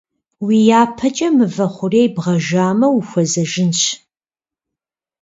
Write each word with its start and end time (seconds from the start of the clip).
Уи 0.45 0.57
япэкӀэ 0.81 1.27
мывэ 1.37 1.67
хъурей 1.73 2.07
бгъажэмэ 2.15 2.87
ухуэзэжынщ. 2.97 3.81